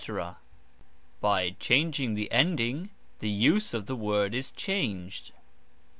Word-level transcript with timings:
By 1.19 1.51
changing 1.59 2.15
the 2.15 2.31
ending 2.31 2.89
the 3.19 3.29
use 3.29 3.71
of 3.75 3.85
the 3.85 3.95
word 3.95 4.33
is 4.33 4.49
changed. 4.49 5.29